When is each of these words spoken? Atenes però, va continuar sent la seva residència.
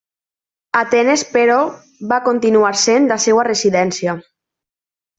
Atenes 0.79 1.25
però, 1.35 1.59
va 2.13 2.21
continuar 2.31 2.75
sent 2.87 3.09
la 3.15 3.21
seva 3.29 3.47
residència. 3.53 4.21